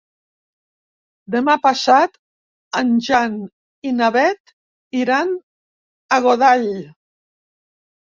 Demà 1.35 1.55
passat 1.65 2.17
en 2.81 2.91
Jan 3.09 3.37
i 3.91 3.95
na 4.01 4.11
Beth 4.19 4.57
iran 5.05 5.39
a 5.41 6.23
Godall. 6.29 6.71